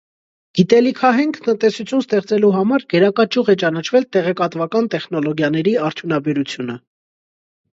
Գիտելիքահենք 0.59 1.35
տնտեսություն 1.47 2.01
ստեղծելու 2.03 2.49
համար 2.57 2.85
գերակա 2.93 3.25
ճյուղ 3.35 3.51
է 3.55 3.57
ճանաչվել 3.65 4.09
տեղեկատվական 4.17 4.91
տեխնոլոգիաների 4.95 5.75
արդյունաբերությունը։ 5.91 6.81